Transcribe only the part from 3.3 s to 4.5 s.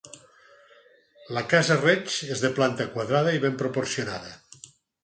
i ben proporcionada.